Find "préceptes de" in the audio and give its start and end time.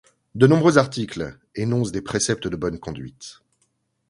2.01-2.55